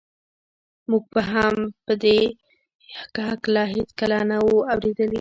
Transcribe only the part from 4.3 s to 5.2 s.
وو اورېدلي